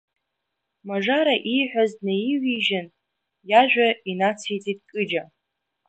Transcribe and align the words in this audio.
Мажара 0.87 1.35
ииҳәаз 1.53 1.91
наивижьын, 2.05 2.87
иажәа 3.49 3.87
инациҵеит 4.11 4.79
Кыҷа. 4.89 5.23